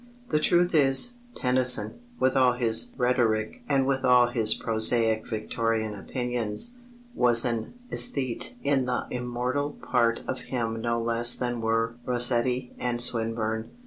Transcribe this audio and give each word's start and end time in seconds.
The 0.31 0.39
truth 0.39 0.73
is, 0.73 1.13
Tennyson, 1.35 1.99
with 2.19 2.35
all 2.35 2.53
his 2.53 2.95
rhetoric 2.97 3.61
and 3.69 3.85
with 3.85 4.03
all 4.03 4.29
his 4.31 4.55
prosaic 4.55 5.27
Victorian 5.29 5.93
opinions, 5.93 6.75
was 7.13 7.45
an 7.45 7.75
æsthete 7.91 8.53
in 8.63 8.85
the 8.85 9.05
immortal 9.11 9.73
part 9.73 10.21
of 10.27 10.39
him 10.39 10.81
no 10.81 10.99
less 10.99 11.35
than 11.35 11.61
were 11.61 11.93
Rossetti 12.03 12.73
and 12.79 12.99
Swinburne. 12.99 13.69